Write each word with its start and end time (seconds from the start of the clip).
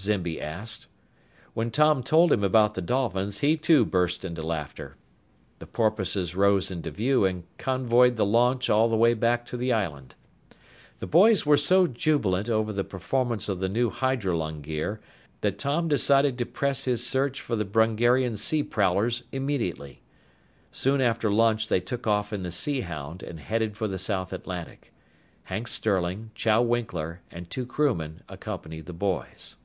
Zimby 0.00 0.40
asked. 0.40 0.86
When 1.54 1.72
Tom 1.72 2.04
told 2.04 2.30
him 2.30 2.44
about 2.44 2.74
the 2.74 2.80
dolphins, 2.80 3.40
he 3.40 3.56
too 3.56 3.84
burst 3.84 4.24
into 4.24 4.44
laughter. 4.44 4.94
The 5.58 5.66
porpoises 5.66 6.36
rose 6.36 6.70
into 6.70 6.92
view 6.92 7.24
and 7.24 7.42
convoyed 7.58 8.14
the 8.14 8.24
launch 8.24 8.70
all 8.70 8.88
the 8.88 8.96
way 8.96 9.14
back 9.14 9.44
to 9.46 9.56
the 9.56 9.72
island. 9.72 10.14
The 11.00 11.08
boys 11.08 11.44
were 11.44 11.56
so 11.56 11.88
jubilant 11.88 12.48
over 12.48 12.72
the 12.72 12.84
performance 12.84 13.48
of 13.48 13.58
the 13.58 13.68
new 13.68 13.90
hydrolung 13.90 14.62
gear 14.62 15.00
that 15.40 15.58
Tom 15.58 15.88
decided 15.88 16.38
to 16.38 16.46
press 16.46 16.84
his 16.84 17.04
search 17.04 17.40
for 17.40 17.56
the 17.56 17.64
Brungarian 17.66 18.36
sea 18.38 18.62
prowlers 18.62 19.24
immediately. 19.32 20.00
Soon 20.70 21.00
after 21.00 21.28
lunch 21.28 21.66
they 21.66 21.80
took 21.80 22.06
off 22.06 22.32
in 22.32 22.44
the 22.44 22.52
Sea 22.52 22.82
Hound 22.82 23.24
and 23.24 23.40
headed 23.40 23.76
for 23.76 23.88
the 23.88 23.98
South 23.98 24.32
Atlantic. 24.32 24.92
Hank 25.42 25.66
Sterling, 25.66 26.30
Chow 26.36 26.62
Winkler, 26.62 27.20
and 27.32 27.50
two 27.50 27.66
crewmen 27.66 28.22
accompanied 28.28 28.86
the 28.86 28.92
boys. 28.92 29.56